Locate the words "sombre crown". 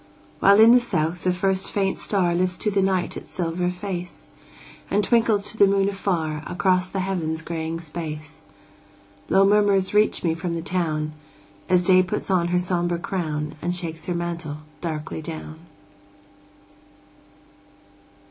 12.57-13.53